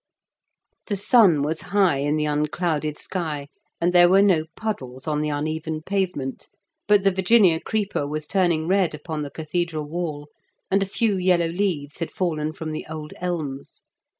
[0.87, 5.29] The sun was high in the unclouded sky, and there were no puddles on the
[5.29, 6.49] uneven pavement;
[6.87, 10.27] but the Virginia creeper was turning red upon the cathedral wall,
[10.71, 13.83] and a few yellow leaves had fallen from the old elms.